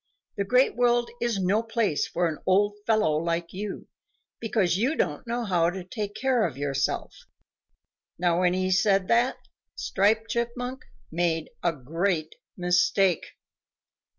The 0.35 0.45
Great 0.45 0.75
World 0.75 1.11
is 1.21 1.37
no 1.37 1.61
place 1.61 2.07
for 2.07 2.27
an 2.27 2.39
old 2.47 2.73
fellow 2.87 3.15
like 3.17 3.53
you, 3.53 3.87
because 4.39 4.75
you 4.75 4.95
don't 4.95 5.27
know 5.27 5.45
how 5.45 5.69
to 5.69 5.83
take 5.83 6.15
care 6.15 6.43
of 6.43 6.57
yourself." 6.57 7.13
Now 8.17 8.39
when 8.39 8.53
he 8.55 8.71
said 8.71 9.07
that, 9.09 9.37
Striped 9.75 10.31
Chipmunk 10.31 10.85
made 11.11 11.51
a 11.61 11.71
great 11.71 12.33
mistake. 12.57 13.27